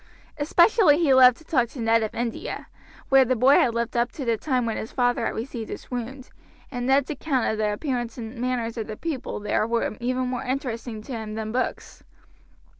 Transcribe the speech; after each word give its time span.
Especially 0.39 0.97
he 0.97 1.13
loved 1.13 1.37
to 1.37 1.43
talk 1.43 1.69
to 1.69 1.79
Ned 1.79 2.01
of 2.01 2.15
India, 2.15 2.65
where 3.09 3.23
the 3.23 3.35
boy 3.35 3.53
had 3.59 3.75
lived 3.75 3.95
up 3.95 4.11
to 4.13 4.25
the 4.25 4.35
time 4.35 4.65
when 4.65 4.75
his 4.75 4.91
father 4.91 5.27
had 5.27 5.35
received 5.35 5.69
his 5.69 5.91
wound, 5.91 6.31
and 6.71 6.87
Ned's 6.87 7.11
account 7.11 7.45
of 7.45 7.59
the 7.59 7.71
appearance 7.71 8.17
and 8.17 8.35
manners 8.41 8.77
of 8.77 8.87
the 8.87 8.97
people 8.97 9.39
there 9.39 9.67
were 9.67 9.95
even 9.99 10.25
more 10.27 10.43
interesting 10.43 11.03
to 11.03 11.11
him 11.11 11.35
than 11.35 11.51
books. 11.51 12.03